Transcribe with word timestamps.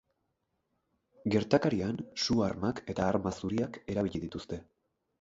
Gertakarian 1.35 2.01
su-armak 2.25 2.83
eta 2.95 3.09
arma 3.13 3.37
zuriak 3.41 3.81
erabili 3.97 4.27
dituzte. 4.29 4.65